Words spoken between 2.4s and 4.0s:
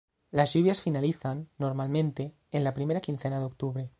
en la primera quincena de octubre.